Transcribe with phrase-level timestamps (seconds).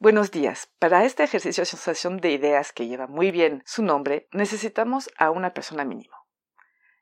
[0.00, 0.70] Buenos días.
[0.78, 5.32] Para este ejercicio de asociación de ideas que lleva muy bien su nombre, necesitamos a
[5.32, 6.14] una persona mínimo.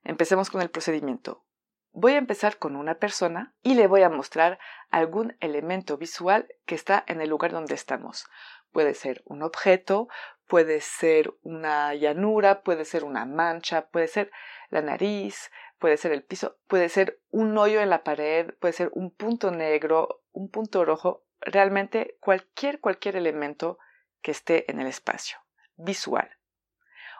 [0.02, 1.44] Empecemos con el procedimiento.
[1.92, 4.58] Voy a empezar con una persona y le voy a mostrar
[4.89, 8.24] algún elemento visual que está en el lugar donde estamos.
[8.72, 10.08] Puede ser un objeto,
[10.47, 14.30] puede ser una llanura, puede ser una mancha, puede ser
[14.70, 18.91] la nariz, puede ser el piso, puede ser un hoyo en la pared, puede ser
[18.94, 23.78] un punto negro, un punto rojo realmente cualquier, cualquier elemento
[24.20, 25.39] que esté en el espacio
[25.77, 26.28] visual.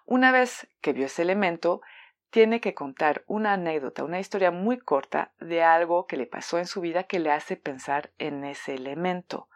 [0.05, 1.81] Una vez que vio ese elemento,
[2.31, 6.67] tiene que contar una anécdota, una historia muy corta de algo que le pasó en
[6.67, 9.49] su vida que le hace pensar en ese elemento.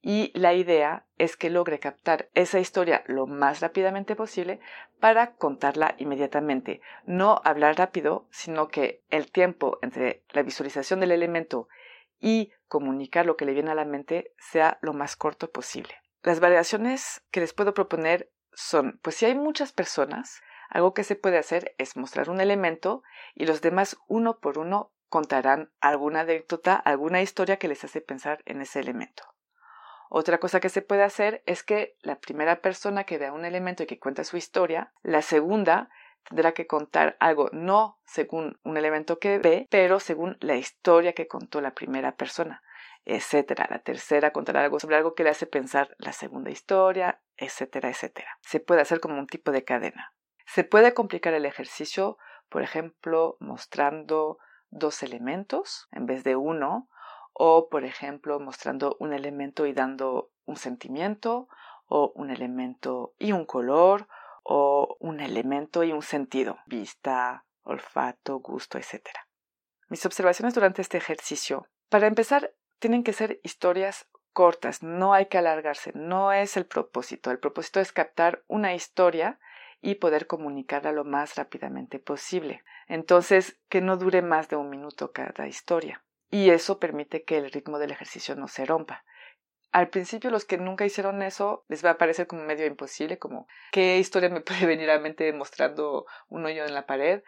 [0.00, 4.60] Y la idea es que logre captar esa historia lo más rápidamente posible
[4.98, 6.80] para contarla inmediatamente.
[7.06, 11.68] No hablar rápido, sino que el tiempo entre la visualización del elemento
[12.20, 15.94] y comunicar lo que le viene a la mente sea lo más corto posible.
[16.22, 20.40] Las variaciones que les puedo proponer son, pues si hay muchas personas,
[20.70, 23.02] algo que se puede hacer es mostrar un elemento
[23.34, 28.40] y los demás uno por uno contarán alguna anécdota, alguna historia que les hace pensar
[28.46, 29.22] en ese elemento.
[30.08, 33.82] Otra cosa que se puede hacer es que la primera persona que vea un elemento
[33.82, 35.90] y que cuenta su historia, la segunda
[36.28, 41.28] tendrá que contar algo no según un elemento que ve, pero según la historia que
[41.28, 42.62] contó la primera persona,
[43.04, 43.66] etcétera.
[43.70, 48.38] La tercera contará algo sobre algo que le hace pensar la segunda historia, etcétera, etcétera.
[48.42, 50.14] Se puede hacer como un tipo de cadena.
[50.46, 52.18] Se puede complicar el ejercicio,
[52.48, 54.38] por ejemplo, mostrando
[54.70, 56.88] dos elementos en vez de uno,
[57.32, 61.48] o por ejemplo, mostrando un elemento y dando un sentimiento,
[61.94, 64.08] o un elemento y un color,
[64.42, 69.02] o un elemento y un sentido, vista, olfato, gusto, etc.
[69.88, 71.68] Mis observaciones durante este ejercicio.
[71.88, 77.30] Para empezar, tienen que ser historias cortas, no hay que alargarse, no es el propósito.
[77.30, 79.38] El propósito es captar una historia
[79.80, 82.62] y poder comunicarla lo más rápidamente posible.
[82.88, 86.02] Entonces, que no dure más de un minuto cada historia.
[86.30, 89.04] Y eso permite que el ritmo del ejercicio no se rompa.
[89.72, 93.48] Al principio los que nunca hicieron eso les va a parecer como medio imposible, como
[93.72, 97.22] qué historia me puede venir a mente mostrando un hoyo en la pared,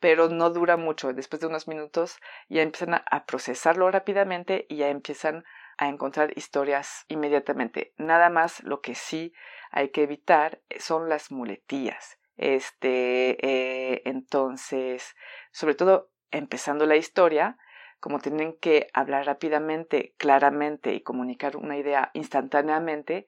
[0.00, 1.12] pero no dura mucho.
[1.12, 2.18] Después de unos minutos
[2.48, 5.44] ya empiezan a, procesarlo rápidamente y ya empiezan
[5.76, 7.92] a encontrar historias inmediatamente.
[7.98, 9.34] Nada más lo que sí
[9.70, 12.18] hay que evitar son las muletillas.
[12.38, 15.14] Este, eh, entonces,
[15.52, 17.58] sobre todo empezando la historia,
[18.00, 23.26] como tienen que hablar rápidamente, claramente y comunicar una idea instantáneamente,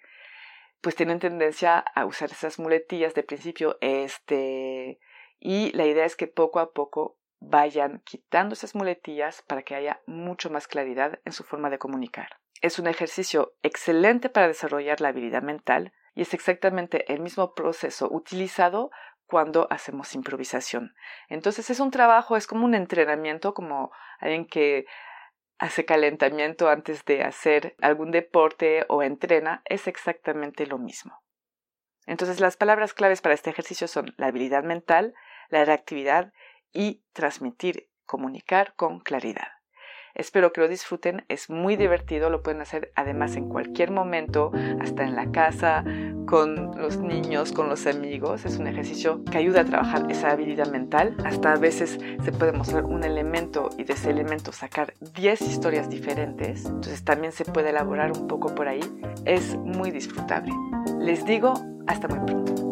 [0.81, 4.99] pues tienen tendencia a usar esas muletillas de principio, este,
[5.39, 10.01] y la idea es que poco a poco vayan quitando esas muletillas para que haya
[10.07, 12.39] mucho más claridad en su forma de comunicar.
[12.61, 18.09] Es un ejercicio excelente para desarrollar la habilidad mental y es exactamente el mismo proceso
[18.11, 18.91] utilizado
[19.33, 20.95] cuando hacemos improvisación.
[21.31, 23.91] Entonces es un trabajo, es como un entrenamiento, como
[24.21, 24.85] alguien que
[25.59, 31.23] hace calentamiento antes de hacer algún deporte o entrena, es exactamente lo mismo.
[32.05, 35.15] Entonces las palabras claves para este ejercicio son la habilidad mental,
[35.49, 36.35] la reactividad
[36.71, 39.52] y transmitir, comunicar con claridad.
[40.15, 45.05] Espero que lo disfruten, es muy divertido, lo pueden hacer además en cualquier momento, hasta
[45.05, 45.85] en la casa,
[46.27, 48.45] con los niños, con los amigos.
[48.45, 51.17] Es un ejercicio que ayuda a trabajar esa habilidad mental.
[51.25, 55.89] Hasta a veces se puede mostrar un elemento y de ese elemento sacar 10 historias
[55.89, 56.65] diferentes.
[56.67, 58.83] Entonces también se puede elaborar un poco por ahí.
[59.25, 60.53] Es muy disfrutable.
[60.99, 61.55] Les digo,
[61.87, 62.72] hasta muy pronto.